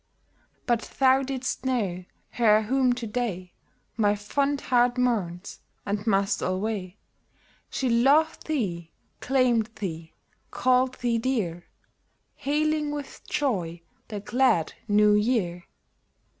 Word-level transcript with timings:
But 0.65 0.81
thou 0.97 1.21
didst 1.21 1.63
know 1.63 2.05
her 2.31 2.63
whom 2.63 2.91
to 2.93 3.05
day 3.05 3.53
My 3.97 4.15
fond 4.15 4.59
heart 4.61 4.97
mourns, 4.97 5.59
and 5.85 6.07
must 6.07 6.41
alway; 6.41 6.97
She 7.69 7.87
loved 7.87 8.47
thee, 8.47 8.89
claimed 9.19 9.67
thee, 9.75 10.13
called 10.49 10.95
thee 11.01 11.19
dear, 11.19 11.67
Hailing 12.33 12.89
with 12.89 13.21
joy 13.27 13.83
the 14.07 14.19
glad 14.19 14.73
New 14.87 15.13
Year 15.13 15.65